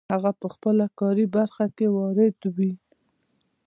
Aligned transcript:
هغه 0.13 0.31
په 0.41 0.47
خپله 0.53 0.85
کاري 0.99 1.25
برخه 1.35 1.65
کې 1.77 1.87
وارد 1.95 2.39
وي. 2.57 2.71